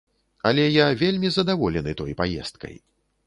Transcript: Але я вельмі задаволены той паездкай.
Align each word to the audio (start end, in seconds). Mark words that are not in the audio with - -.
Але 0.51 0.63
я 0.75 0.85
вельмі 1.01 1.29
задаволены 1.35 1.95
той 1.99 2.17
паездкай. 2.23 2.75